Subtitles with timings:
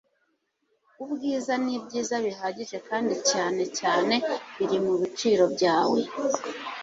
[1.03, 4.15] Ubwiza nibyiza bihagije kandi cyane cyane
[4.57, 5.99] biri mubiciro byawe.